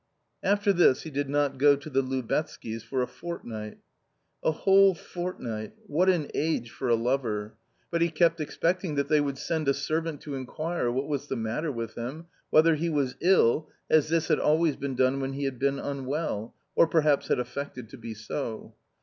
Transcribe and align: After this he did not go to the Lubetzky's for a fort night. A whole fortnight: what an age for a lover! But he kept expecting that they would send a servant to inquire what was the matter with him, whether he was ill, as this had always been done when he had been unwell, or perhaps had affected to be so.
After 0.41 0.73
this 0.73 1.03
he 1.03 1.11
did 1.11 1.29
not 1.29 1.59
go 1.59 1.75
to 1.75 1.87
the 1.87 2.01
Lubetzky's 2.01 2.81
for 2.83 3.03
a 3.03 3.07
fort 3.07 3.45
night. 3.45 3.77
A 4.43 4.49
whole 4.51 4.95
fortnight: 4.95 5.73
what 5.85 6.09
an 6.09 6.31
age 6.33 6.71
for 6.71 6.89
a 6.89 6.95
lover! 6.95 7.53
But 7.91 8.01
he 8.01 8.09
kept 8.09 8.41
expecting 8.41 8.95
that 8.95 9.09
they 9.09 9.21
would 9.21 9.37
send 9.37 9.67
a 9.67 9.75
servant 9.75 10.21
to 10.21 10.33
inquire 10.33 10.89
what 10.89 11.07
was 11.07 11.27
the 11.27 11.35
matter 11.35 11.71
with 11.71 11.93
him, 11.93 12.25
whether 12.49 12.73
he 12.73 12.89
was 12.89 13.15
ill, 13.21 13.69
as 13.91 14.09
this 14.09 14.27
had 14.29 14.39
always 14.39 14.75
been 14.75 14.95
done 14.95 15.19
when 15.19 15.33
he 15.33 15.43
had 15.43 15.59
been 15.59 15.77
unwell, 15.77 16.55
or 16.75 16.87
perhaps 16.87 17.27
had 17.27 17.37
affected 17.39 17.87
to 17.89 17.97
be 17.99 18.15
so. 18.15 18.73